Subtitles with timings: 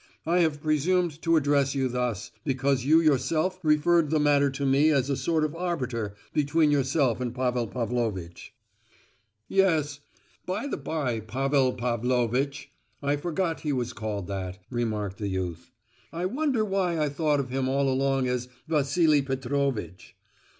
[0.25, 4.89] I have presumed to address you thus, because you yourself referred the matter to me
[4.89, 8.51] as a sort of arbiter between yourself and Pavel Pavlovitch."
[9.47, 9.99] "Yes,
[10.43, 12.71] by the bye, 'Pavel Pavlovitch,'
[13.03, 15.69] I forgot he was called that," remarked the youth.
[16.11, 20.15] "I wonder why I thought of him all along as 'Vassili Petrovitch.